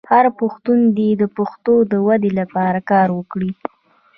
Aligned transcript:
هر 0.11 0.25
پښتون 0.39 0.79
دې 0.97 1.09
د 1.21 1.23
پښتو 1.37 1.75
د 1.91 1.93
ودې 2.05 2.31
لپاره 2.39 2.79
کار 2.91 3.07
وکړي. 3.17 3.51